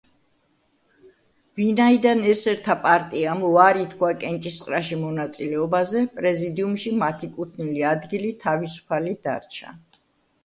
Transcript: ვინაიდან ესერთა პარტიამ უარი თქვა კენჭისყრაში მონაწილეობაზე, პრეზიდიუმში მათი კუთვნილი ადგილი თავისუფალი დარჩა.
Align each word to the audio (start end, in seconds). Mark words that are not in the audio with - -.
ვინაიდან 1.59 2.21
ესერთა 2.29 2.75
პარტიამ 2.85 3.43
უარი 3.49 3.83
თქვა 3.91 4.09
კენჭისყრაში 4.23 4.97
მონაწილეობაზე, 5.01 6.03
პრეზიდიუმში 6.15 6.93
მათი 7.03 7.29
კუთვნილი 7.37 7.83
ადგილი 7.91 8.31
თავისუფალი 8.47 9.13
დარჩა. 9.29 9.75